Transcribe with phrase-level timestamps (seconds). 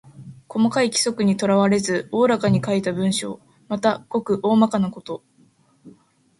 [0.49, 3.39] 細かい規則にとらわれず大らかに書いた文章。
[3.67, 5.23] また、ごく大まかなこと。